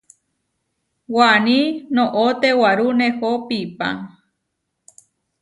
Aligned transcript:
Waní 1.15 1.59
noʼó 1.95 2.25
tewarú 2.41 2.87
nehó 2.99 3.29
piʼpá. 3.47 3.87